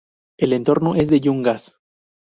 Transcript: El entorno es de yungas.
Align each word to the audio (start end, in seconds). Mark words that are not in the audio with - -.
El 0.39 0.53
entorno 0.53 0.95
es 0.95 1.11
de 1.11 1.19
yungas. 1.21 1.79